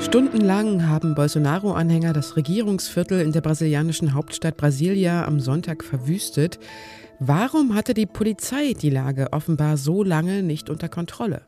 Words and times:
Stundenlang 0.00 0.88
haben 0.88 1.16
Bolsonaro-Anhänger 1.16 2.12
das 2.12 2.36
Regierungsviertel 2.36 3.20
in 3.20 3.32
der 3.32 3.40
brasilianischen 3.40 4.14
Hauptstadt 4.14 4.56
Brasilia 4.56 5.24
am 5.24 5.40
Sonntag 5.40 5.82
verwüstet. 5.82 6.60
Warum 7.18 7.74
hatte 7.74 7.94
die 7.94 8.06
Polizei 8.06 8.74
die 8.74 8.90
Lage 8.90 9.32
offenbar 9.32 9.76
so 9.76 10.04
lange 10.04 10.44
nicht 10.44 10.70
unter 10.70 10.88
Kontrolle? 10.88 11.42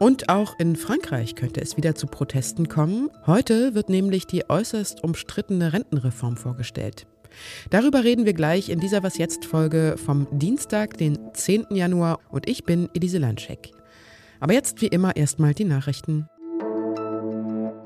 Und 0.00 0.28
auch 0.28 0.58
in 0.58 0.74
Frankreich 0.74 1.36
könnte 1.36 1.60
es 1.60 1.76
wieder 1.76 1.94
zu 1.94 2.08
Protesten 2.08 2.68
kommen. 2.68 3.08
Heute 3.24 3.76
wird 3.76 3.88
nämlich 3.88 4.26
die 4.26 4.50
äußerst 4.50 5.04
umstrittene 5.04 5.72
Rentenreform 5.72 6.36
vorgestellt. 6.36 7.06
Darüber 7.70 8.04
reden 8.04 8.26
wir 8.26 8.32
gleich 8.32 8.68
in 8.68 8.80
dieser 8.80 9.02
Was 9.02 9.18
jetzt 9.18 9.44
Folge 9.44 9.96
vom 9.96 10.26
Dienstag, 10.32 10.96
den 10.96 11.18
10. 11.32 11.66
Januar 11.70 12.20
und 12.30 12.48
ich 12.48 12.64
bin 12.64 12.88
Elise 12.94 13.18
Landschek. 13.18 13.70
Aber 14.40 14.52
jetzt 14.52 14.80
wie 14.80 14.86
immer 14.86 15.16
erstmal 15.16 15.54
die 15.54 15.64
Nachrichten. 15.64 16.28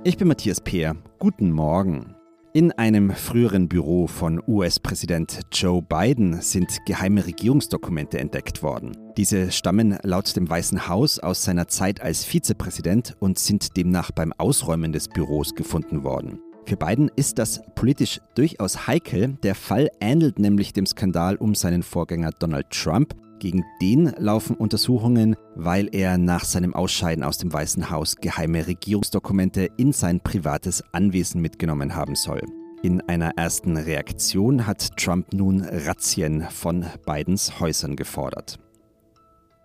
Ich 0.05 0.17
bin 0.17 0.29
Matthias 0.29 0.61
Peer. 0.61 0.97
Guten 1.19 1.53
Morgen. 1.53 2.15
In 2.55 2.71
einem 2.73 3.13
früheren 3.13 3.67
Büro 3.67 4.07
von 4.07 4.43
US-Präsident 4.47 5.41
Joe 5.53 5.81
Biden 5.81 6.43
sind 6.43 6.85
geheime 6.85 7.25
Regierungsdokumente 7.25 8.19
entdeckt 8.19 8.63
worden. 8.63 8.93
Diese 9.17 9.51
stammen 9.51 9.97
laut 10.03 10.37
dem 10.37 10.51
Weißen 10.51 10.87
Haus 10.87 11.19
aus 11.19 11.45
seiner 11.45 11.69
Zeit 11.69 12.03
als 12.03 12.27
Vizepräsident 12.27 13.17
und 13.21 13.39
sind 13.39 13.79
demnach 13.79 14.11
beim 14.11 14.35
Ausräumen 14.37 14.93
des 14.93 15.09
Büros 15.09 15.55
gefunden 15.55 16.05
worden. 16.05 16.41
Für 16.65 16.77
Biden 16.77 17.11
ist 17.17 17.39
das 17.39 17.61
politisch 17.75 18.21
durchaus 18.35 18.87
heikel. 18.87 19.37
Der 19.43 19.55
Fall 19.55 19.91
ähnelt 20.01 20.39
nämlich 20.39 20.73
dem 20.73 20.87
Skandal 20.87 21.37
um 21.37 21.55
seinen 21.55 21.83
Vorgänger 21.83 22.31
Donald 22.39 22.71
Trump, 22.71 23.15
gegen 23.41 23.65
den 23.81 24.13
laufen 24.19 24.55
Untersuchungen, 24.55 25.35
weil 25.57 25.89
er 25.93 26.17
nach 26.17 26.45
seinem 26.45 26.75
Ausscheiden 26.75 27.25
aus 27.25 27.39
dem 27.39 27.53
Weißen 27.53 27.91
Haus 27.91 28.15
geheime 28.17 28.69
Regierungsdokumente 28.69 29.69
in 29.77 29.93
sein 29.93 30.21
privates 30.21 30.85
Anwesen 30.93 31.43
mitgenommen 31.43 31.97
haben 31.97 32.15
soll. 32.15 32.41
In 32.85 33.01
einer 33.01 33.37
ersten 33.37 33.77
Reaktion 33.77 34.67
hat 34.67 34.97
Trump 34.97 35.33
nun 35.33 35.63
Razzien 35.63 36.47
von 36.51 36.87
Bidens 37.05 37.59
Häusern 37.59 37.97
gefordert. 37.97 38.59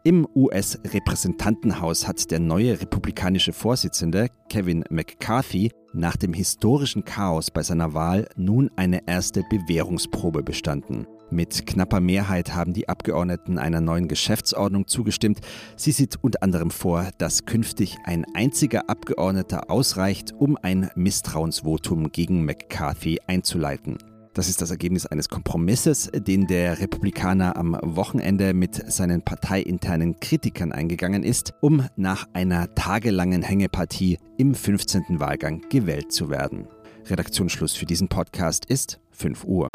Im 0.03 0.27
US-Repräsentantenhaus 0.35 2.07
hat 2.07 2.31
der 2.31 2.39
neue 2.39 2.79
republikanische 2.79 3.53
Vorsitzende 3.53 4.29
Kevin 4.49 4.85
McCarthy 4.89 5.69
nach 5.97 6.15
dem 6.15 6.33
historischen 6.33 7.03
Chaos 7.03 7.51
bei 7.51 7.63
seiner 7.63 7.93
Wahl 7.93 8.27
nun 8.35 8.71
eine 8.75 9.07
erste 9.07 9.43
Bewährungsprobe 9.49 10.43
bestanden. 10.43 11.07
Mit 11.29 11.67
knapper 11.67 11.99
Mehrheit 11.99 12.55
haben 12.55 12.73
die 12.73 12.87
Abgeordneten 12.87 13.57
einer 13.57 13.81
neuen 13.81 14.07
Geschäftsordnung 14.07 14.87
zugestimmt. 14.87 15.41
Sie 15.75 15.91
sieht 15.91 16.17
unter 16.21 16.41
anderem 16.41 16.71
vor, 16.71 17.09
dass 17.17 17.45
künftig 17.45 17.97
ein 18.05 18.25
einziger 18.33 18.89
Abgeordneter 18.89 19.69
ausreicht, 19.69 20.33
um 20.37 20.57
ein 20.61 20.89
Misstrauensvotum 20.95 22.11
gegen 22.13 22.45
McCarthy 22.45 23.19
einzuleiten. 23.27 23.97
Das 24.37 24.49
ist 24.49 24.61
das 24.61 24.69
Ergebnis 24.69 25.07
eines 25.07 25.29
Kompromisses, 25.29 26.11
den 26.13 26.45
der 26.45 26.79
Republikaner 26.79 27.57
am 27.57 27.75
Wochenende 27.81 28.53
mit 28.53 28.75
seinen 28.75 29.23
parteiinternen 29.23 30.19
Kritikern 30.19 30.71
eingegangen 30.71 31.23
ist, 31.23 31.55
um 31.59 31.83
nach 31.95 32.27
einer 32.33 32.75
tagelangen 32.75 33.41
Hängepartie 33.41 34.19
im 34.37 34.53
15. 34.53 35.19
Wahlgang 35.19 35.65
gewählt 35.71 36.11
zu 36.11 36.29
werden. 36.29 36.67
Redaktionsschluss 37.07 37.73
für 37.73 37.87
diesen 37.87 38.09
Podcast 38.09 38.65
ist 38.65 38.99
5 39.09 39.43
Uhr. 39.43 39.69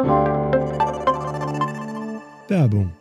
Werbung. 2.46 2.92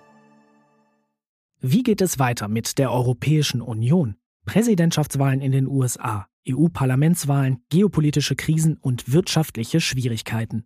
Wie 1.60 1.84
geht 1.84 2.02
es 2.02 2.18
weiter 2.18 2.48
mit 2.48 2.80
der 2.80 2.92
Europäischen 2.92 3.62
Union? 3.62 4.16
Präsidentschaftswahlen 4.48 5.42
in 5.42 5.52
den 5.52 5.68
USA, 5.68 6.26
EU-Parlamentswahlen, 6.50 7.60
geopolitische 7.70 8.36
Krisen 8.36 8.78
und 8.78 9.14
wirtschaftliche 9.14 9.80
Schwierigkeiten. 9.80 10.66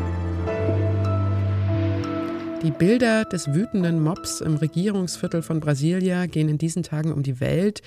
Die 2.63 2.69
Bilder 2.69 3.25
des 3.25 3.55
wütenden 3.55 4.03
Mobs 4.03 4.39
im 4.39 4.55
Regierungsviertel 4.55 5.41
von 5.41 5.59
Brasilia 5.59 6.27
gehen 6.27 6.47
in 6.47 6.59
diesen 6.59 6.83
Tagen 6.83 7.11
um 7.11 7.23
die 7.23 7.39
Welt. 7.39 7.81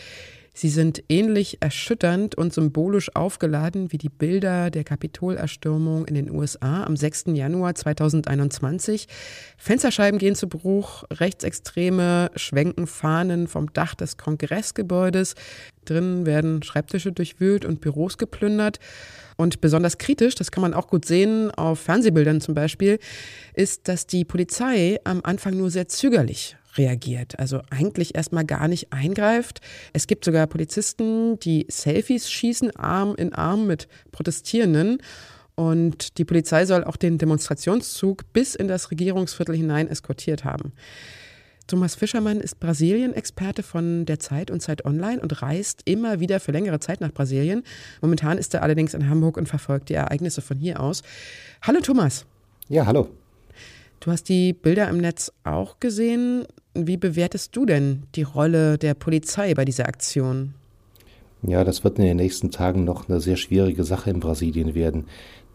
Sie 0.56 0.69
sind 0.69 1.03
ähnlich 1.09 1.59
erschütternd 1.60 2.37
und 2.37 2.54
symbolisch 2.54 3.15
aufgeladen 3.16 3.91
wie 3.91 3.98
die 3.98 4.09
Bilder 4.09 4.70
der 4.70 4.84
Kapitolerstürmung 4.84 6.06
in 6.06 6.15
den 6.15 6.31
USA 6.31 6.84
am 6.84 6.94
6. 6.97 7.25
Januar 7.32 7.75
2021. 7.75 9.09
Fensterscheiben 9.59 10.20
gehen 10.20 10.37
zu 10.37 10.48
Bruch, 10.48 11.03
Rechtsextreme 11.12 12.31
schwenken 12.37 12.87
Fahnen 12.87 13.48
vom 13.48 13.72
Dach 13.72 13.97
des 13.97 14.16
Kongressgebäudes. 14.16 15.34
Drinnen 15.87 16.25
werden 16.25 16.62
Schreibtische 16.62 17.10
durchwühlt 17.10 17.65
und 17.65 17.81
Büros 17.81 18.16
geplündert. 18.16 18.78
Und 19.36 19.60
besonders 19.60 19.98
kritisch, 19.98 20.36
das 20.36 20.53
kann 20.53 20.62
man 20.62 20.72
auch 20.72 20.86
gut 20.86 21.04
sehen 21.04 21.50
auf 21.50 21.81
Fernsehbildern 21.81 22.41
zum 22.41 22.54
Beispiel, 22.54 23.00
ist, 23.54 23.88
dass 23.88 24.06
die 24.06 24.25
Polizei 24.25 25.00
am 25.03 25.21
Anfang 25.25 25.56
nur 25.56 25.72
sehr 25.72 25.88
zögerlich 25.88 26.56
reagiert. 26.76 27.38
Also 27.38 27.60
eigentlich 27.70 28.14
erstmal 28.14 28.44
gar 28.44 28.68
nicht 28.68 28.92
eingreift. 28.92 29.60
Es 29.92 30.06
gibt 30.06 30.24
sogar 30.24 30.46
Polizisten, 30.46 31.38
die 31.38 31.66
Selfies 31.68 32.30
schießen, 32.30 32.76
Arm 32.76 33.14
in 33.16 33.32
Arm 33.32 33.66
mit 33.66 33.88
Protestierenden. 34.12 34.98
Und 35.54 36.18
die 36.18 36.24
Polizei 36.24 36.66
soll 36.66 36.84
auch 36.84 36.96
den 36.96 37.18
Demonstrationszug 37.18 38.32
bis 38.32 38.54
in 38.54 38.68
das 38.68 38.90
Regierungsviertel 38.90 39.54
hinein 39.56 39.88
eskortiert 39.88 40.44
haben. 40.44 40.72
Thomas 41.66 41.94
Fischermann 41.94 42.40
ist 42.40 42.60
Brasilien-Experte 42.60 43.62
von 43.62 44.04
der 44.04 44.18
Zeit 44.18 44.50
und 44.50 44.60
Zeit 44.60 44.84
Online 44.84 45.20
und 45.20 45.41
reist 45.41 45.80
immer 45.86 46.20
wieder 46.20 46.38
für 46.38 46.52
längere 46.52 46.78
Zeit 46.78 47.00
nach 47.00 47.12
Brasilien. 47.12 47.62
Momentan 48.02 48.36
ist 48.36 48.52
er 48.52 48.62
allerdings 48.62 48.92
in 48.92 49.08
Hamburg 49.08 49.38
und 49.38 49.48
verfolgt 49.48 49.88
die 49.88 49.94
Ereignisse 49.94 50.42
von 50.42 50.58
hier 50.58 50.80
aus. 50.80 51.02
Hallo 51.62 51.80
Thomas. 51.80 52.26
Ja, 52.68 52.84
hallo. 52.84 53.08
Du 54.04 54.10
hast 54.10 54.28
die 54.28 54.53
Bilder 54.53 54.87
im 54.91 54.98
Netz 54.98 55.32
auch 55.44 55.81
gesehen. 55.81 56.44
Wie 56.75 56.98
bewertest 56.98 57.56
du 57.56 57.65
denn 57.65 58.03
die 58.15 58.22
Rolle 58.22 58.76
der 58.76 58.92
Polizei 58.92 59.54
bei 59.54 59.65
dieser 59.65 59.88
Aktion? 59.88 60.53
Ja, 61.41 61.65
das 61.65 61.84
wird 61.84 61.98
in 61.98 62.04
den 62.04 62.19
nächsten 62.19 62.50
Tagen 62.50 62.84
noch 62.84 63.09
eine 63.09 63.22
sehr 63.22 63.37
schwierige 63.37 63.82
Sache 63.82 64.10
in 64.10 64.20
Brasilien 64.20 64.75
werden. 64.75 65.06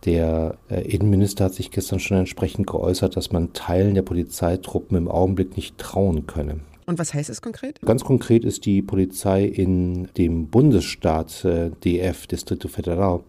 Der 0.05 0.57
äh, 0.67 0.81
Innenminister 0.81 1.45
hat 1.45 1.53
sich 1.53 1.69
gestern 1.69 1.99
schon 1.99 2.17
entsprechend 2.17 2.65
geäußert, 2.65 3.15
dass 3.15 3.31
man 3.31 3.53
Teilen 3.53 3.93
der 3.93 4.01
Polizeitruppen 4.01 4.97
im 4.97 5.09
Augenblick 5.09 5.55
nicht 5.55 5.77
trauen 5.77 6.25
könne. 6.25 6.61
Und 6.87 6.97
was 6.97 7.13
heißt 7.13 7.29
es 7.29 7.43
konkret? 7.43 7.79
Ganz 7.81 8.03
konkret 8.03 8.43
ist 8.45 8.65
die 8.65 8.81
Polizei 8.81 9.43
in 9.43 10.09
dem 10.17 10.47
Bundesstaat 10.47 11.45
äh, 11.45 11.69
DF, 11.85 12.25
Distrito 12.25 12.67
Federal, 12.67 13.19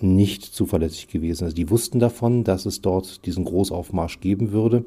nicht 0.00 0.44
zuverlässig 0.44 1.08
gewesen. 1.08 1.44
Also 1.44 1.56
die 1.56 1.70
wussten 1.70 1.98
davon, 1.98 2.44
dass 2.44 2.66
es 2.66 2.80
dort 2.80 3.24
diesen 3.26 3.44
Großaufmarsch 3.44 4.20
geben 4.20 4.52
würde 4.52 4.84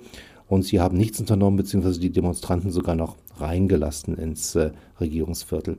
und 0.47 0.63
sie 0.63 0.79
haben 0.79 0.97
nichts 0.97 1.19
unternommen, 1.19 1.57
beziehungsweise 1.57 1.99
die 1.99 2.09
Demonstranten 2.09 2.71
sogar 2.71 2.95
noch 2.95 3.17
reingelassen 3.37 4.15
ins 4.15 4.55
äh, 4.55 4.71
Regierungsviertel. 4.99 5.77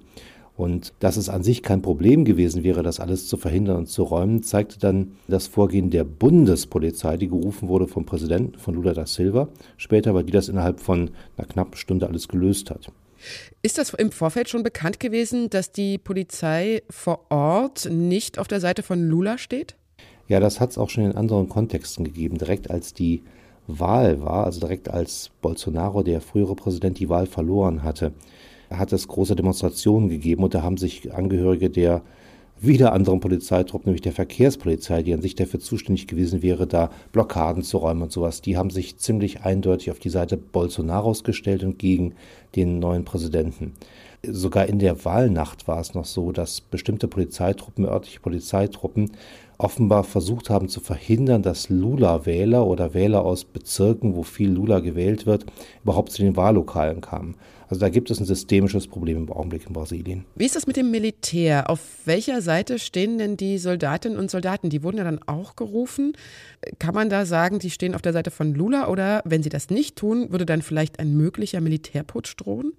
Und 0.56 0.92
dass 1.00 1.16
es 1.16 1.30
an 1.30 1.42
sich 1.42 1.62
kein 1.62 1.80
Problem 1.80 2.26
gewesen 2.26 2.62
wäre, 2.64 2.82
das 2.82 3.00
alles 3.00 3.26
zu 3.26 3.38
verhindern 3.38 3.78
und 3.78 3.86
zu 3.86 4.02
räumen, 4.02 4.42
zeigte 4.42 4.78
dann 4.78 5.12
das 5.26 5.46
Vorgehen 5.46 5.88
der 5.88 6.04
Bundespolizei, 6.04 7.16
die 7.16 7.28
gerufen 7.28 7.68
wurde 7.68 7.86
vom 7.86 8.04
Präsidenten, 8.04 8.58
von 8.58 8.74
Lula 8.74 8.92
da 8.92 9.06
Silva, 9.06 9.48
später, 9.78 10.14
weil 10.14 10.24
die 10.24 10.32
das 10.32 10.50
innerhalb 10.50 10.80
von 10.80 11.10
einer 11.38 11.46
knappen 11.46 11.76
Stunde 11.76 12.06
alles 12.06 12.28
gelöst 12.28 12.70
hat. 12.70 12.92
Ist 13.62 13.78
das 13.78 13.94
im 13.94 14.12
Vorfeld 14.12 14.48
schon 14.48 14.62
bekannt 14.62 15.00
gewesen, 15.00 15.50
dass 15.50 15.72
die 15.72 15.98
Polizei 15.98 16.82
vor 16.88 17.26
Ort 17.30 17.88
nicht 17.90 18.38
auf 18.38 18.48
der 18.48 18.60
Seite 18.60 18.82
von 18.82 19.02
Lula 19.02 19.38
steht? 19.38 19.76
Ja, 20.28 20.40
das 20.40 20.60
hat 20.60 20.70
es 20.70 20.78
auch 20.78 20.90
schon 20.90 21.04
in 21.04 21.16
anderen 21.16 21.48
Kontexten 21.48 22.04
gegeben. 22.04 22.38
Direkt 22.38 22.70
als 22.70 22.94
die 22.94 23.22
Wahl 23.66 24.22
war, 24.22 24.44
also 24.44 24.60
direkt 24.60 24.88
als 24.88 25.30
Bolsonaro, 25.42 26.02
der 26.02 26.20
frühere 26.20 26.54
Präsident, 26.54 26.98
die 26.98 27.08
Wahl 27.08 27.26
verloren 27.26 27.82
hatte, 27.82 28.12
hat 28.70 28.92
es 28.92 29.08
große 29.08 29.34
Demonstrationen 29.36 30.08
gegeben 30.08 30.44
und 30.44 30.54
da 30.54 30.62
haben 30.62 30.76
sich 30.76 31.12
Angehörige 31.12 31.70
der 31.70 32.02
wieder 32.62 32.92
anderen 32.92 33.20
Polizeitruppen, 33.20 33.86
nämlich 33.86 34.02
der 34.02 34.12
Verkehrspolizei, 34.12 35.02
die 35.02 35.14
an 35.14 35.22
sich 35.22 35.34
dafür 35.34 35.60
zuständig 35.60 36.06
gewesen 36.06 36.42
wäre, 36.42 36.66
da 36.66 36.90
Blockaden 37.12 37.62
zu 37.62 37.78
räumen 37.78 38.02
und 38.02 38.12
sowas, 38.12 38.42
die 38.42 38.56
haben 38.56 38.70
sich 38.70 38.98
ziemlich 38.98 39.42
eindeutig 39.42 39.90
auf 39.90 39.98
die 39.98 40.10
Seite 40.10 40.36
Bolsonaros 40.36 41.24
gestellt 41.24 41.64
und 41.64 41.78
gegen 41.78 42.14
den 42.56 42.78
neuen 42.78 43.04
Präsidenten. 43.04 43.72
Sogar 44.22 44.66
in 44.66 44.78
der 44.78 45.04
Wahlnacht 45.06 45.66
war 45.66 45.80
es 45.80 45.94
noch 45.94 46.04
so, 46.04 46.30
dass 46.32 46.60
bestimmte 46.60 47.08
Polizeitruppen, 47.08 47.86
örtliche 47.86 48.20
Polizeitruppen, 48.20 49.12
offenbar 49.60 50.04
versucht 50.04 50.50
haben 50.50 50.68
zu 50.68 50.80
verhindern, 50.80 51.42
dass 51.42 51.68
Lula-Wähler 51.68 52.66
oder 52.66 52.94
Wähler 52.94 53.24
aus 53.24 53.44
Bezirken, 53.44 54.16
wo 54.16 54.22
viel 54.22 54.50
Lula 54.50 54.80
gewählt 54.80 55.26
wird, 55.26 55.46
überhaupt 55.82 56.12
zu 56.12 56.22
den 56.22 56.36
Wahllokalen 56.36 57.00
kamen. 57.00 57.36
Also 57.68 57.80
da 57.80 57.88
gibt 57.88 58.10
es 58.10 58.18
ein 58.18 58.24
systemisches 58.24 58.88
Problem 58.88 59.16
im 59.16 59.30
Augenblick 59.30 59.64
in 59.66 59.72
Brasilien. 59.72 60.24
Wie 60.34 60.44
ist 60.44 60.56
das 60.56 60.66
mit 60.66 60.76
dem 60.76 60.90
Militär? 60.90 61.70
Auf 61.70 61.80
welcher 62.04 62.42
Seite 62.42 62.80
stehen 62.80 63.18
denn 63.18 63.36
die 63.36 63.58
Soldatinnen 63.58 64.18
und 64.18 64.28
Soldaten? 64.28 64.70
Die 64.70 64.82
wurden 64.82 64.98
ja 64.98 65.04
dann 65.04 65.20
auch 65.26 65.54
gerufen. 65.54 66.14
Kann 66.80 66.94
man 66.96 67.10
da 67.10 67.24
sagen, 67.26 67.60
die 67.60 67.70
stehen 67.70 67.94
auf 67.94 68.02
der 68.02 68.12
Seite 68.12 68.32
von 68.32 68.54
Lula 68.54 68.88
oder 68.88 69.22
wenn 69.24 69.44
sie 69.44 69.50
das 69.50 69.70
nicht 69.70 69.94
tun, 69.94 70.32
würde 70.32 70.46
dann 70.46 70.62
vielleicht 70.62 70.98
ein 70.98 71.16
möglicher 71.16 71.60
Militärputsch 71.60 72.34
drohen? 72.36 72.72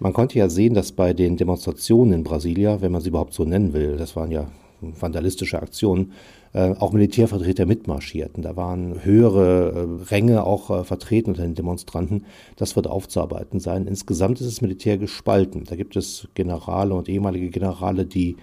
Man 0.00 0.12
konnte 0.12 0.38
ja 0.38 0.48
sehen, 0.48 0.74
dass 0.74 0.90
bei 0.90 1.12
den 1.14 1.36
Demonstrationen 1.36 2.12
in 2.12 2.24
Brasilia, 2.24 2.80
wenn 2.80 2.92
man 2.92 3.02
sie 3.02 3.10
überhaupt 3.10 3.32
so 3.32 3.44
nennen 3.44 3.72
will, 3.72 3.96
das 3.96 4.16
waren 4.16 4.32
ja 4.32 4.50
vandalistische 4.80 5.60
Aktionen, 5.60 6.12
äh, 6.52 6.74
auch 6.78 6.92
Militärvertreter 6.92 7.66
mitmarschierten. 7.66 8.42
Da 8.42 8.56
waren 8.56 9.04
höhere 9.04 9.72
äh, 9.72 10.04
Ränge 10.04 10.44
auch 10.44 10.70
äh, 10.70 10.84
vertreten 10.84 11.30
unter 11.30 11.42
den 11.42 11.54
Demonstranten. 11.54 12.24
Das 12.56 12.76
wird 12.76 12.86
aufzuarbeiten 12.86 13.60
sein. 13.60 13.86
Insgesamt 13.86 14.40
ist 14.40 14.50
das 14.50 14.62
Militär 14.62 14.96
gespalten. 14.98 15.64
Da 15.64 15.76
gibt 15.76 15.96
es 15.96 16.28
Generale 16.34 16.94
und 16.94 17.08
ehemalige 17.08 17.50
Generale, 17.50 18.06
die 18.06 18.36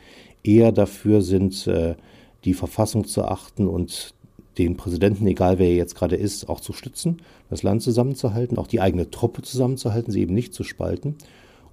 eher 0.44 0.71
dafür 0.71 1.21
sind, 1.21 1.71
die 2.44 2.53
Verfassung 2.53 3.06
zu 3.06 3.24
achten 3.24 3.65
und 3.65 4.13
den 4.57 4.75
Präsidenten, 4.75 5.25
egal 5.25 5.57
wer 5.57 5.68
er 5.68 5.75
jetzt 5.75 5.95
gerade 5.95 6.18
ist, 6.18 6.50
auch 6.50 6.59
zu 6.59 6.74
stützen, 6.74 7.21
das 7.50 7.63
Land 7.63 7.81
zusammenzuhalten, 7.81 8.57
auch 8.57 8.68
die 8.68 8.81
eigene 8.81 9.09
Truppe 9.09 9.41
zusammenzuhalten, 9.41 10.12
sie 10.12 10.21
eben 10.21 10.33
nicht 10.33 10.53
zu 10.53 10.63
spalten. 10.63 11.15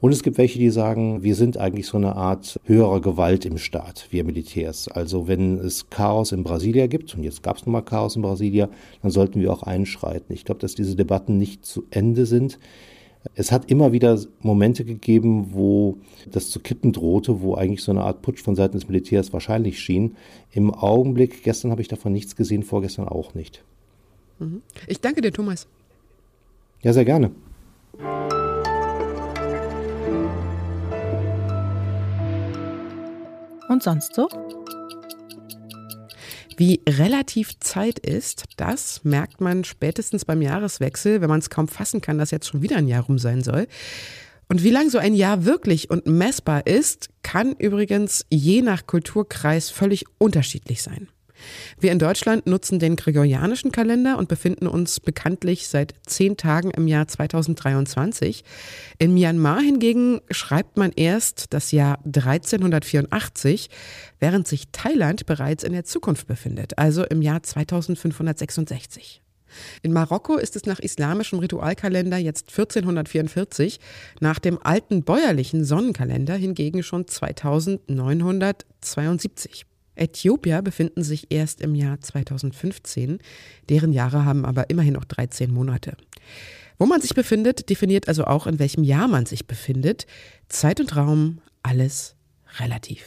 Und 0.00 0.12
es 0.12 0.22
gibt 0.22 0.38
welche, 0.38 0.58
die 0.58 0.70
sagen, 0.70 1.22
wir 1.22 1.34
sind 1.34 1.58
eigentlich 1.58 1.86
so 1.86 1.98
eine 1.98 2.16
Art 2.16 2.58
höherer 2.64 3.00
Gewalt 3.00 3.44
im 3.44 3.58
Staat, 3.58 4.06
wir 4.10 4.24
Militärs. 4.24 4.88
Also 4.88 5.28
wenn 5.28 5.58
es 5.58 5.90
Chaos 5.90 6.32
in 6.32 6.42
Brasilia 6.42 6.86
gibt, 6.86 7.14
und 7.14 7.22
jetzt 7.22 7.42
gab 7.42 7.58
es 7.58 7.66
nochmal 7.66 7.84
Chaos 7.84 8.16
in 8.16 8.22
Brasilia, 8.22 8.70
dann 9.02 9.10
sollten 9.10 9.40
wir 9.40 9.52
auch 9.52 9.62
einschreiten. 9.62 10.34
Ich 10.34 10.44
glaube, 10.44 10.60
dass 10.60 10.74
diese 10.74 10.96
Debatten 10.96 11.36
nicht 11.36 11.66
zu 11.66 11.84
Ende 11.90 12.24
sind. 12.24 12.58
Es 13.34 13.52
hat 13.52 13.70
immer 13.70 13.92
wieder 13.92 14.18
Momente 14.40 14.86
gegeben, 14.86 15.48
wo 15.52 15.98
das 16.30 16.48
zu 16.48 16.60
kippen 16.60 16.92
drohte, 16.92 17.42
wo 17.42 17.54
eigentlich 17.54 17.82
so 17.82 17.92
eine 17.92 18.02
Art 18.02 18.22
Putsch 18.22 18.42
von 18.42 18.56
Seiten 18.56 18.78
des 18.78 18.88
Militärs 18.88 19.34
wahrscheinlich 19.34 19.78
schien. 19.78 20.16
Im 20.52 20.72
Augenblick, 20.72 21.42
gestern 21.42 21.70
habe 21.70 21.82
ich 21.82 21.88
davon 21.88 22.14
nichts 22.14 22.34
gesehen, 22.34 22.62
vorgestern 22.62 23.06
auch 23.06 23.34
nicht. 23.34 23.62
Mhm. 24.38 24.62
Ich 24.86 25.00
danke 25.00 25.20
dir, 25.20 25.32
Thomas. 25.32 25.66
Ja, 26.82 26.94
sehr 26.94 27.04
gerne. 27.04 27.30
Und 33.70 33.84
sonst 33.84 34.16
so? 34.16 34.28
Wie 36.56 36.82
relativ 36.88 37.56
Zeit 37.60 38.00
ist, 38.00 38.42
das 38.56 39.04
merkt 39.04 39.40
man 39.40 39.62
spätestens 39.62 40.24
beim 40.24 40.42
Jahreswechsel, 40.42 41.20
wenn 41.20 41.28
man 41.28 41.38
es 41.38 41.50
kaum 41.50 41.68
fassen 41.68 42.00
kann, 42.00 42.18
dass 42.18 42.32
jetzt 42.32 42.48
schon 42.48 42.62
wieder 42.62 42.78
ein 42.78 42.88
Jahr 42.88 43.04
rum 43.04 43.20
sein 43.20 43.44
soll. 43.44 43.68
Und 44.48 44.64
wie 44.64 44.70
lang 44.70 44.90
so 44.90 44.98
ein 44.98 45.14
Jahr 45.14 45.44
wirklich 45.44 45.88
und 45.88 46.04
messbar 46.06 46.66
ist, 46.66 47.10
kann 47.22 47.52
übrigens 47.52 48.26
je 48.28 48.60
nach 48.60 48.88
Kulturkreis 48.88 49.70
völlig 49.70 50.04
unterschiedlich 50.18 50.82
sein. 50.82 51.08
Wir 51.78 51.92
in 51.92 51.98
Deutschland 51.98 52.46
nutzen 52.46 52.78
den 52.78 52.96
gregorianischen 52.96 53.72
Kalender 53.72 54.18
und 54.18 54.28
befinden 54.28 54.66
uns 54.66 55.00
bekanntlich 55.00 55.68
seit 55.68 55.94
zehn 56.06 56.36
Tagen 56.36 56.70
im 56.70 56.86
Jahr 56.86 57.08
2023. 57.08 58.44
In 58.98 59.14
Myanmar 59.14 59.60
hingegen 59.60 60.20
schreibt 60.30 60.76
man 60.76 60.92
erst 60.92 61.52
das 61.54 61.72
Jahr 61.72 61.98
1384, 62.04 63.70
während 64.18 64.46
sich 64.46 64.64
Thailand 64.72 65.26
bereits 65.26 65.64
in 65.64 65.72
der 65.72 65.84
Zukunft 65.84 66.26
befindet, 66.26 66.78
also 66.78 67.04
im 67.04 67.22
Jahr 67.22 67.42
2566. 67.42 69.22
In 69.82 69.92
Marokko 69.92 70.36
ist 70.36 70.56
es 70.56 70.66
nach 70.66 70.78
islamischem 70.78 71.38
Ritualkalender 71.38 72.18
jetzt 72.18 72.50
1444, 72.50 73.80
nach 74.20 74.38
dem 74.38 74.58
alten 74.62 75.02
bäuerlichen 75.02 75.64
Sonnenkalender 75.64 76.34
hingegen 76.34 76.82
schon 76.82 77.06
2972. 77.06 79.64
Äthiopier 80.00 80.62
befinden 80.62 81.02
sich 81.02 81.26
erst 81.30 81.60
im 81.60 81.74
Jahr 81.74 82.00
2015, 82.00 83.18
deren 83.68 83.92
Jahre 83.92 84.24
haben 84.24 84.44
aber 84.44 84.70
immerhin 84.70 84.94
noch 84.94 85.04
13 85.04 85.52
Monate. 85.52 85.96
Wo 86.78 86.86
man 86.86 87.02
sich 87.02 87.14
befindet, 87.14 87.68
definiert 87.68 88.08
also 88.08 88.24
auch, 88.24 88.46
in 88.46 88.58
welchem 88.58 88.84
Jahr 88.84 89.06
man 89.06 89.26
sich 89.26 89.46
befindet. 89.46 90.06
Zeit 90.48 90.80
und 90.80 90.96
Raum, 90.96 91.40
alles 91.62 92.16
relativ. 92.58 93.04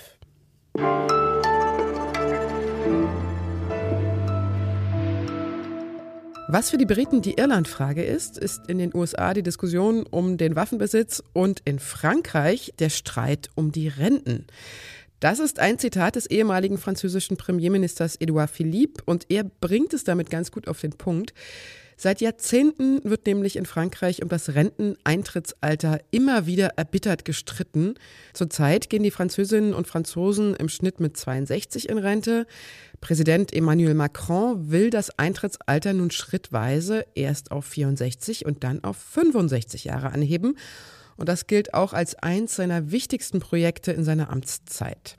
Was 6.49 6.69
für 6.69 6.77
die 6.77 6.85
Briten 6.85 7.23
die 7.23 7.33
Irlandfrage 7.33 8.03
ist, 8.03 8.37
ist 8.37 8.67
in 8.67 8.77
den 8.77 8.93
USA 8.93 9.33
die 9.33 9.41
Diskussion 9.41 10.05
um 10.05 10.37
den 10.37 10.55
Waffenbesitz 10.55 11.23
und 11.33 11.61
in 11.65 11.79
Frankreich 11.79 12.73
der 12.77 12.89
Streit 12.89 13.49
um 13.55 13.71
die 13.71 13.87
Renten. 13.87 14.45
Das 15.23 15.39
ist 15.39 15.59
ein 15.59 15.79
Zitat 15.79 16.17
des 16.17 16.25
ehemaligen 16.25 16.77
französischen 16.77 17.37
Premierministers 17.37 18.17
Edouard 18.17 18.49
Philippe 18.49 19.01
und 19.05 19.27
er 19.29 19.45
bringt 19.45 19.93
es 19.93 20.03
damit 20.03 20.29
ganz 20.29 20.51
gut 20.51 20.67
auf 20.67 20.81
den 20.81 20.91
Punkt. 20.91 21.33
Seit 21.95 22.19
Jahrzehnten 22.19 22.99
wird 23.05 23.25
nämlich 23.25 23.55
in 23.55 23.65
Frankreich 23.65 24.21
um 24.21 24.27
das 24.27 24.53
Renteneintrittsalter 24.53 26.01
immer 26.11 26.45
wieder 26.45 26.73
erbittert 26.75 27.23
gestritten. 27.23 27.93
Zurzeit 28.33 28.89
gehen 28.89 29.03
die 29.03 29.11
Französinnen 29.11 29.73
und 29.73 29.87
Franzosen 29.87 30.55
im 30.57 30.67
Schnitt 30.67 30.99
mit 30.99 31.15
62 31.15 31.87
in 31.87 31.99
Rente. 31.99 32.45
Präsident 32.99 33.53
Emmanuel 33.53 33.93
Macron 33.93 34.71
will 34.71 34.89
das 34.89 35.17
Eintrittsalter 35.17 35.93
nun 35.93 36.11
schrittweise 36.11 37.05
erst 37.15 37.51
auf 37.51 37.63
64 37.63 38.45
und 38.45 38.65
dann 38.65 38.83
auf 38.83 38.97
65 38.97 39.85
Jahre 39.85 40.11
anheben. 40.11 40.57
Und 41.17 41.29
das 41.29 41.47
gilt 41.47 41.73
auch 41.73 41.93
als 41.93 42.15
eins 42.15 42.55
seiner 42.55 42.91
wichtigsten 42.91 43.39
Projekte 43.39 43.91
in 43.91 44.03
seiner 44.03 44.29
Amtszeit. 44.29 45.17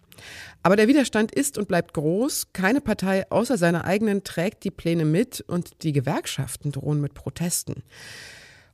Aber 0.62 0.76
der 0.76 0.88
Widerstand 0.88 1.32
ist 1.32 1.58
und 1.58 1.68
bleibt 1.68 1.94
groß. 1.94 2.52
Keine 2.52 2.80
Partei 2.80 3.30
außer 3.30 3.58
seiner 3.58 3.84
eigenen 3.84 4.24
trägt 4.24 4.64
die 4.64 4.70
Pläne 4.70 5.04
mit 5.04 5.44
und 5.46 5.82
die 5.82 5.92
Gewerkschaften 5.92 6.72
drohen 6.72 7.00
mit 7.00 7.14
Protesten. 7.14 7.82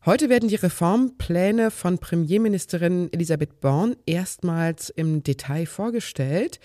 Heute 0.06 0.30
werden 0.30 0.48
die 0.48 0.56
Reformpläne 0.56 1.70
von 1.70 1.98
Premierministerin 1.98 3.12
Elisabeth 3.12 3.60
Born 3.60 3.96
erstmals 4.06 4.88
im 4.88 5.22
Detail 5.22 5.66
vorgestellt. 5.66 6.58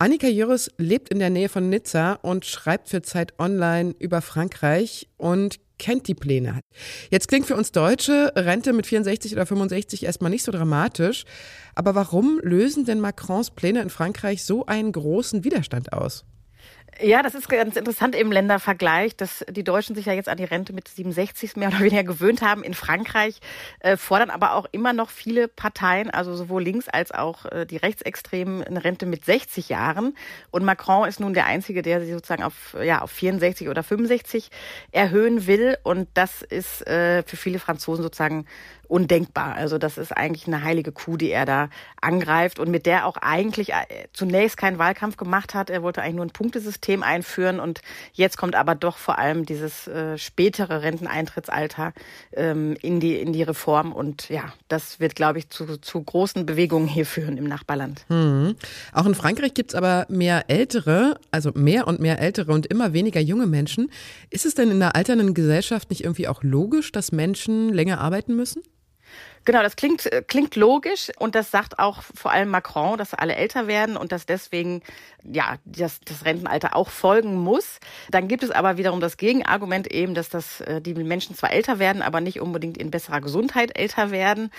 Annika 0.00 0.28
Jürres 0.28 0.70
lebt 0.78 1.08
in 1.08 1.18
der 1.18 1.28
Nähe 1.28 1.48
von 1.48 1.68
Nizza 1.68 2.12
und 2.22 2.44
schreibt 2.44 2.88
für 2.88 3.02
Zeit 3.02 3.36
Online 3.40 3.96
über 3.98 4.22
Frankreich 4.22 5.08
und 5.16 5.58
kennt 5.76 6.06
die 6.06 6.14
Pläne. 6.14 6.60
Jetzt 7.10 7.26
klingt 7.26 7.46
für 7.46 7.56
uns 7.56 7.72
Deutsche 7.72 8.32
Rente 8.36 8.72
mit 8.72 8.86
64 8.86 9.32
oder 9.32 9.44
65 9.44 10.04
erstmal 10.04 10.30
nicht 10.30 10.44
so 10.44 10.52
dramatisch. 10.52 11.24
Aber 11.74 11.96
warum 11.96 12.38
lösen 12.44 12.84
denn 12.84 13.00
Macrons 13.00 13.50
Pläne 13.50 13.82
in 13.82 13.90
Frankreich 13.90 14.44
so 14.44 14.66
einen 14.66 14.92
großen 14.92 15.42
Widerstand 15.42 15.92
aus? 15.92 16.24
Ja, 17.00 17.22
das 17.22 17.36
ist 17.36 17.48
ganz 17.48 17.76
interessant 17.76 18.16
im 18.16 18.32
Ländervergleich, 18.32 19.14
dass 19.14 19.44
die 19.48 19.62
Deutschen 19.62 19.94
sich 19.94 20.06
ja 20.06 20.14
jetzt 20.14 20.28
an 20.28 20.36
die 20.36 20.44
Rente 20.44 20.72
mit 20.72 20.88
67 20.88 21.54
mehr 21.54 21.68
oder 21.68 21.78
weniger 21.78 22.02
gewöhnt 22.02 22.42
haben. 22.42 22.64
In 22.64 22.74
Frankreich 22.74 23.38
äh, 23.78 23.96
fordern 23.96 24.30
aber 24.30 24.54
auch 24.54 24.66
immer 24.72 24.92
noch 24.92 25.10
viele 25.10 25.46
Parteien, 25.46 26.10
also 26.10 26.34
sowohl 26.34 26.64
links 26.64 26.88
als 26.88 27.12
auch 27.12 27.44
äh, 27.46 27.66
die 27.66 27.76
Rechtsextremen, 27.76 28.64
eine 28.64 28.82
Rente 28.82 29.06
mit 29.06 29.24
60 29.24 29.68
Jahren. 29.68 30.16
Und 30.50 30.64
Macron 30.64 31.06
ist 31.06 31.20
nun 31.20 31.34
der 31.34 31.46
Einzige, 31.46 31.82
der 31.82 32.04
sie 32.04 32.12
sozusagen 32.12 32.42
auf, 32.42 32.76
ja, 32.82 33.00
auf 33.00 33.12
64 33.12 33.68
oder 33.68 33.84
65 33.84 34.50
erhöhen 34.90 35.46
will. 35.46 35.78
Und 35.84 36.08
das 36.14 36.42
ist 36.42 36.84
äh, 36.88 37.22
für 37.22 37.36
viele 37.36 37.60
Franzosen 37.60 38.02
sozusagen 38.02 38.44
undenkbar. 38.88 39.54
Also 39.54 39.78
das 39.78 39.98
ist 39.98 40.12
eigentlich 40.12 40.46
eine 40.46 40.64
heilige 40.64 40.92
Kuh, 40.92 41.16
die 41.16 41.30
er 41.30 41.44
da 41.44 41.68
angreift 42.00 42.58
und 42.58 42.70
mit 42.70 42.86
der 42.86 43.06
auch 43.06 43.16
eigentlich 43.16 43.70
äh, 43.70 43.74
zunächst 44.12 44.56
keinen 44.56 44.78
Wahlkampf 44.78 45.16
gemacht 45.16 45.54
hat. 45.54 45.70
Er 45.70 45.82
wollte 45.82 46.02
eigentlich 46.02 46.16
nur 46.16 46.24
ein 46.24 46.30
Punktesystem 46.30 47.02
einführen 47.02 47.60
und 47.60 47.82
jetzt 48.12 48.38
kommt 48.38 48.54
aber 48.54 48.74
doch 48.74 48.96
vor 48.96 49.18
allem 49.18 49.44
dieses 49.44 49.86
äh, 49.86 50.16
spätere 50.16 50.82
Renteneintrittsalter 50.82 51.92
ähm, 52.32 52.76
in 52.80 53.00
die 53.00 53.16
in 53.20 53.32
die 53.32 53.42
Reform 53.42 53.92
und 53.92 54.28
ja, 54.28 54.52
das 54.68 55.00
wird, 55.00 55.14
glaube 55.14 55.38
ich, 55.38 55.50
zu, 55.50 55.76
zu 55.78 56.02
großen 56.02 56.46
Bewegungen 56.46 56.88
hier 56.88 57.06
führen 57.06 57.36
im 57.36 57.44
Nachbarland. 57.44 58.04
Hm. 58.08 58.56
Auch 58.92 59.06
in 59.06 59.14
Frankreich 59.14 59.54
gibt's 59.54 59.74
aber 59.74 60.06
mehr 60.08 60.44
ältere, 60.48 61.20
also 61.30 61.52
mehr 61.54 61.86
und 61.86 62.00
mehr 62.00 62.20
ältere 62.20 62.52
und 62.52 62.66
immer 62.66 62.92
weniger 62.92 63.20
junge 63.20 63.46
Menschen. 63.46 63.90
Ist 64.30 64.46
es 64.46 64.54
denn 64.54 64.70
in 64.70 64.80
der 64.80 64.96
alternden 64.96 65.34
Gesellschaft 65.34 65.90
nicht 65.90 66.04
irgendwie 66.04 66.28
auch 66.28 66.42
logisch, 66.42 66.92
dass 66.92 67.12
Menschen 67.12 67.72
länger 67.72 68.00
arbeiten 68.00 68.34
müssen? 68.34 68.62
Genau, 69.48 69.62
das 69.62 69.76
klingt, 69.76 70.04
äh, 70.12 70.22
klingt 70.22 70.56
logisch 70.56 71.10
und 71.18 71.34
das 71.34 71.50
sagt 71.50 71.78
auch 71.78 72.02
vor 72.02 72.32
allem 72.32 72.50
Macron, 72.50 72.98
dass 72.98 73.14
alle 73.14 73.34
älter 73.34 73.66
werden 73.66 73.96
und 73.96 74.12
dass 74.12 74.26
deswegen 74.26 74.82
ja 75.24 75.56
das, 75.64 76.00
das 76.00 76.26
Rentenalter 76.26 76.76
auch 76.76 76.90
folgen 76.90 77.34
muss. 77.34 77.80
Dann 78.10 78.28
gibt 78.28 78.42
es 78.42 78.50
aber 78.50 78.76
wiederum 78.76 79.00
das 79.00 79.16
Gegenargument 79.16 79.90
eben, 79.90 80.14
dass 80.14 80.28
das, 80.28 80.60
äh, 80.60 80.82
die 80.82 80.92
Menschen 80.92 81.34
zwar 81.34 81.50
älter 81.50 81.78
werden, 81.78 82.02
aber 82.02 82.20
nicht 82.20 82.42
unbedingt 82.42 82.76
in 82.76 82.90
besserer 82.90 83.22
Gesundheit 83.22 83.78
älter 83.78 84.10
werden. 84.10 84.50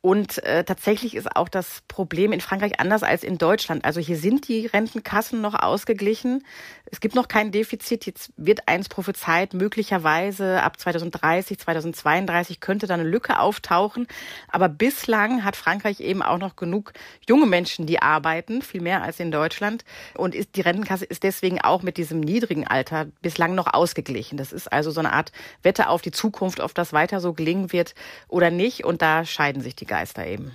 Und 0.00 0.42
äh, 0.44 0.62
tatsächlich 0.62 1.16
ist 1.16 1.34
auch 1.34 1.48
das 1.48 1.82
Problem 1.88 2.30
in 2.32 2.40
Frankreich 2.40 2.78
anders 2.78 3.02
als 3.02 3.24
in 3.24 3.36
Deutschland. 3.36 3.84
Also 3.84 4.00
hier 4.00 4.16
sind 4.16 4.46
die 4.46 4.66
Rentenkassen 4.66 5.40
noch 5.40 5.54
ausgeglichen. 5.54 6.44
Es 6.86 7.00
gibt 7.00 7.16
noch 7.16 7.26
kein 7.26 7.50
Defizit. 7.50 8.06
Jetzt 8.06 8.32
wird 8.36 8.68
eins 8.68 8.88
prophezeit, 8.88 9.54
möglicherweise 9.54 10.62
ab 10.62 10.78
2030, 10.78 11.58
2032 11.58 12.60
könnte 12.60 12.86
da 12.86 12.94
eine 12.94 13.02
Lücke 13.02 13.40
auftauchen. 13.40 14.06
Aber 14.48 14.68
bislang 14.68 15.44
hat 15.44 15.56
Frankreich 15.56 16.00
eben 16.00 16.22
auch 16.22 16.38
noch 16.38 16.56
genug 16.56 16.92
junge 17.28 17.46
Menschen, 17.46 17.86
die 17.86 18.00
arbeiten, 18.00 18.62
viel 18.62 18.80
mehr 18.80 19.02
als 19.02 19.20
in 19.20 19.30
Deutschland. 19.30 19.84
Und 20.14 20.34
ist, 20.34 20.56
die 20.56 20.60
Rentenkasse 20.60 21.04
ist 21.04 21.22
deswegen 21.22 21.60
auch 21.60 21.82
mit 21.82 21.96
diesem 21.96 22.20
niedrigen 22.20 22.66
Alter 22.66 23.06
bislang 23.22 23.54
noch 23.54 23.72
ausgeglichen. 23.72 24.36
Das 24.36 24.52
ist 24.52 24.72
also 24.72 24.90
so 24.90 25.00
eine 25.00 25.12
Art 25.12 25.32
Wette 25.62 25.88
auf 25.88 26.02
die 26.02 26.12
Zukunft, 26.12 26.60
ob 26.60 26.74
das 26.74 26.92
weiter 26.92 27.20
so 27.20 27.32
gelingen 27.32 27.72
wird 27.72 27.94
oder 28.28 28.50
nicht. 28.50 28.84
Und 28.84 29.02
da 29.02 29.24
scheiden 29.24 29.62
sich 29.62 29.76
die 29.76 29.86
Geister 29.86 30.26
eben. 30.26 30.52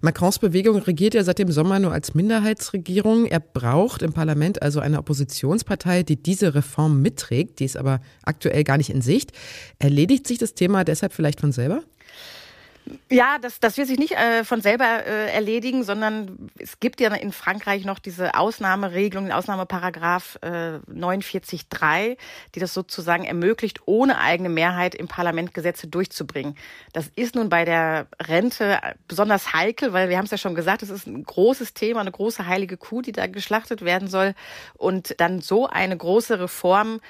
Macrons 0.00 0.38
Bewegung 0.38 0.76
regiert 0.78 1.14
ja 1.14 1.24
seit 1.24 1.38
dem 1.38 1.50
Sommer 1.50 1.78
nur 1.78 1.92
als 1.92 2.14
Minderheitsregierung. 2.14 3.26
Er 3.26 3.40
braucht 3.40 4.02
im 4.02 4.12
Parlament 4.12 4.62
also 4.62 4.80
eine 4.80 4.98
Oppositionspartei, 4.98 6.02
die 6.02 6.22
diese 6.22 6.54
Reform 6.54 7.02
mitträgt. 7.02 7.60
Die 7.60 7.64
ist 7.64 7.76
aber 7.76 8.00
aktuell 8.22 8.64
gar 8.64 8.76
nicht 8.76 8.90
in 8.90 9.02
Sicht. 9.02 9.32
Erledigt 9.78 10.26
sich 10.26 10.38
das 10.38 10.54
Thema 10.54 10.84
deshalb 10.84 11.12
vielleicht 11.12 11.40
von 11.40 11.52
selber? 11.52 11.82
Ja, 13.10 13.38
das, 13.38 13.60
das 13.60 13.76
wird 13.76 13.88
sich 13.88 13.98
nicht 13.98 14.12
äh, 14.12 14.44
von 14.44 14.62
selber 14.62 14.84
äh, 14.84 15.32
erledigen, 15.32 15.84
sondern 15.84 16.50
es 16.58 16.80
gibt 16.80 17.00
ja 17.00 17.12
in 17.14 17.32
Frankreich 17.32 17.84
noch 17.84 17.98
diese 17.98 18.34
Ausnahmeregelung, 18.34 19.26
den 19.26 19.32
Ausnahmeparagraph 19.32 20.38
äh, 20.42 20.78
49.3, 20.88 22.16
die 22.54 22.60
das 22.60 22.74
sozusagen 22.74 23.24
ermöglicht, 23.24 23.80
ohne 23.86 24.18
eigene 24.18 24.48
Mehrheit 24.48 24.94
im 24.94 25.08
Parlament 25.08 25.54
Gesetze 25.54 25.88
durchzubringen. 25.88 26.56
Das 26.92 27.10
ist 27.14 27.34
nun 27.34 27.48
bei 27.48 27.64
der 27.64 28.06
Rente 28.20 28.80
besonders 29.06 29.52
heikel, 29.52 29.92
weil 29.92 30.08
wir 30.08 30.16
haben 30.16 30.26
es 30.26 30.30
ja 30.30 30.38
schon 30.38 30.54
gesagt, 30.54 30.82
es 30.82 30.90
ist 30.90 31.06
ein 31.06 31.22
großes 31.22 31.74
Thema, 31.74 32.00
eine 32.00 32.12
große 32.12 32.46
heilige 32.46 32.76
Kuh, 32.76 33.02
die 33.02 33.12
da 33.12 33.26
geschlachtet 33.26 33.84
werden 33.84 34.08
soll. 34.08 34.34
Und 34.74 35.20
dann 35.20 35.40
so 35.40 35.68
eine 35.68 35.96
große 35.96 36.40
Reform 36.40 37.00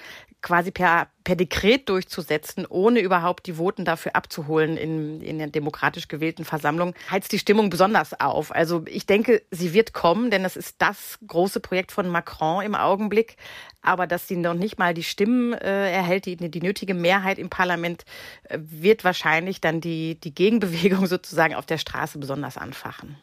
quasi 0.43 0.71
per, 0.71 1.09
per 1.25 1.37
Dekret 1.37 1.89
durchzusetzen, 1.89 2.67
ohne 2.67 3.01
überhaupt 3.01 3.47
die 3.47 3.55
Voten 3.59 3.85
dafür 3.85 4.17
abzuholen 4.17 4.77
in, 4.77 5.21
in 5.21 5.39
der 5.39 5.49
demokratisch 5.49 6.09
gewählten 6.09 6.45
Versammlung, 6.45 6.95
heizt 7.11 7.33
die 7.33 7.39
Stimmung 7.39 7.71
besonders 7.71 8.19
auf. 8.19 8.55
Also 8.55 8.83
ich 8.87 9.07
denke, 9.07 9.43
sie 9.51 9.73
wird 9.73 9.93
kommen, 9.93 10.31
denn 10.31 10.43
das 10.43 10.57
ist 10.57 10.77
das 10.79 11.19
große 11.27 11.61
Projekt 11.61 11.93
von 11.93 12.09
Macron 12.09 12.65
im 12.65 12.75
Augenblick. 12.75 13.37
Aber 13.83 14.07
dass 14.07 14.29
sie 14.29 14.37
noch 14.37 14.55
nicht 14.55 14.79
mal 14.79 14.95
die 14.95 15.03
Stimmen 15.03 15.53
äh, 15.55 15.93
erhält, 15.93 16.27
die, 16.27 16.37
die 16.37 16.61
nötige 16.61 16.95
Mehrheit 16.95 17.39
im 17.39 17.51
Parlament, 17.51 18.05
äh, 18.45 18.59
wird 18.61 19.05
wahrscheinlich 19.05 19.61
dann 19.61 19.81
die, 19.81 20.21
die 20.21 20.35
Gegenbewegung 20.35 21.07
sozusagen 21.09 21.55
auf 21.55 21.67
der 21.67 21.79
Straße 21.79 22.19
besonders 22.19 22.57
anfachen. 22.57 23.17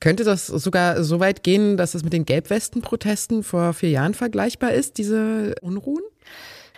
Könnte 0.00 0.24
das 0.24 0.46
sogar 0.46 1.02
so 1.04 1.20
weit 1.20 1.42
gehen, 1.42 1.76
dass 1.76 1.94
es 1.94 2.02
mit 2.02 2.12
den 2.12 2.24
Gelbwesten-Protesten 2.24 3.42
vor 3.42 3.74
vier 3.74 3.90
Jahren 3.90 4.14
vergleichbar 4.14 4.72
ist, 4.72 4.98
diese 4.98 5.54
Unruhen? 5.60 6.02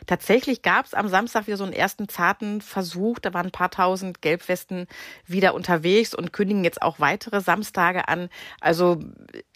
Tatsächlich 0.07 0.63
gab 0.63 0.87
es 0.87 0.95
am 0.95 1.09
Samstag 1.09 1.47
wieder 1.47 1.57
so 1.57 1.65
einen 1.65 1.73
ersten 1.73 2.09
zarten 2.09 2.61
Versuch. 2.61 3.19
Da 3.19 3.33
waren 3.35 3.47
ein 3.47 3.53
paar 3.53 3.71
tausend 3.71 4.21
Gelbwesten 4.23 4.87
wieder 5.27 5.55
unterwegs 5.55 6.15
und 6.15 6.33
kündigen 6.33 6.65
jetzt 6.65 6.83
auch 6.83 6.99
weitere 6.99 7.41
Samstage 7.41 8.09
an. 8.09 8.29
Also 8.61 9.01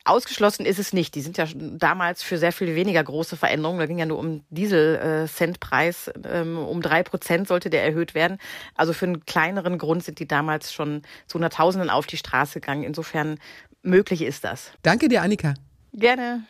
ausgeschlossen 0.05 0.65
ist 0.65 0.79
es 0.79 0.93
nicht. 0.93 1.15
Die 1.15 1.21
sind 1.21 1.37
ja 1.37 1.47
damals 1.55 2.23
für 2.23 2.39
sehr 2.39 2.53
viel 2.53 2.75
weniger 2.75 3.03
große 3.03 3.37
Veränderungen. 3.37 3.81
Da 3.81 3.87
ging 3.87 3.99
ja 3.99 4.07
nur 4.07 4.19
um 4.19 4.45
Diesel-Centpreis. 4.51 6.11
Ähm, 6.25 6.59
um 6.59 6.81
drei 6.81 7.03
Prozent 7.03 7.49
sollte 7.49 7.71
der 7.71 7.85
erhöht 7.85 8.15
werden. 8.15 8.39
Also 8.75 8.93
für 8.93 9.07
einen 9.07 9.25
kleineren 9.27 9.79
Grund 9.79 10.05
sind 10.05 10.21
die 10.21 10.29
damals 10.29 10.73
schon 10.73 11.03
zu 11.27 11.35
Hunderttausenden 11.35 11.91
auf 11.91 12.07
die 12.07 12.17
Straße 12.17 12.61
gegangen. 12.61 12.85
Insofern 12.85 13.39
möglich 13.83 14.23
ist 14.23 14.45
das. 14.45 14.71
Danke 14.83 15.09
dir, 15.09 15.23
Annika. 15.23 15.55
Gerne. 15.93 16.45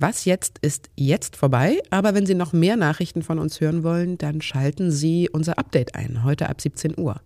Was 0.00 0.24
jetzt 0.24 0.58
ist 0.62 0.88
jetzt 0.96 1.36
vorbei, 1.36 1.78
aber 1.90 2.14
wenn 2.14 2.24
Sie 2.24 2.34
noch 2.34 2.54
mehr 2.54 2.76
Nachrichten 2.76 3.22
von 3.22 3.38
uns 3.38 3.60
hören 3.60 3.82
wollen, 3.82 4.16
dann 4.16 4.40
schalten 4.40 4.90
Sie 4.90 5.28
unser 5.30 5.58
Update 5.58 5.94
ein, 5.94 6.24
heute 6.24 6.48
ab 6.48 6.58
17 6.58 6.98
Uhr. 6.98 7.20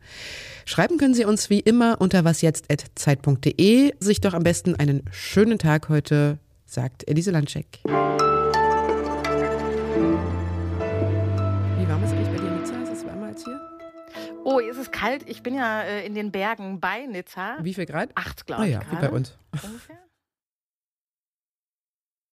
Schreiben 0.65 0.99
können 0.99 1.15
Sie 1.15 1.25
uns 1.25 1.51
wie 1.51 1.61
immer 1.61 2.01
unter 2.01 2.25
wasjetzt.zeit.de. 2.25 3.95
Sich 4.01 4.21
doch 4.21 4.35
am 4.35 4.43
besten 4.43 4.75
einen 4.75 5.05
schönen 5.13 5.61
Tag 5.61 5.89
heute, 5.89 6.39
sagt 6.67 7.07
Elise 7.09 7.31
Landscheck. 7.31 7.79
Wie 7.85 7.91
warm 11.89 12.03
ist 12.03 12.13
eigentlich 12.13 12.29
bei 12.31 12.39
dir 12.39 12.49
in 12.49 12.59
Nizza? 12.59 12.75
Ist 12.83 12.93
es 12.93 13.07
wärmer 13.07 13.27
als 13.27 13.45
hier? 13.45 13.61
Oh, 14.43 14.59
ist 14.59 14.79
es 14.79 14.91
kalt? 14.91 15.29
Ich 15.29 15.45
bin 15.45 15.55
ja 15.55 15.83
äh, 15.83 16.05
in 16.05 16.17
den 16.17 16.33
Bergen 16.33 16.81
bei 16.81 17.07
Nizza. 17.07 17.59
Wie 17.63 17.75
viel 17.75 17.87
Grad? 17.87 18.11
Acht, 18.17 18.49
glaube 18.49 18.63
ah, 18.63 18.67
ich. 18.67 18.73
ja, 18.73 18.81
wie 18.91 18.97
bei 18.97 19.11
uns. 19.11 19.39
Ungefähr. 19.63 19.99